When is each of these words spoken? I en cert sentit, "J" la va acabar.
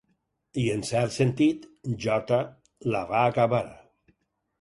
I 0.59 0.61
en 0.75 0.79
cert 0.91 1.11
sentit, 1.17 1.67
"J" 2.05 2.39
la 2.95 3.03
va 3.13 3.21
acabar. 3.35 3.61